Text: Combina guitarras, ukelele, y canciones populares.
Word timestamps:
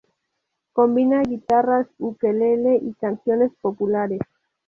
Combina 0.73 1.21
guitarras, 1.21 1.85
ukelele, 1.99 2.75
y 2.77 2.95
canciones 2.95 3.51
populares. 3.61 4.21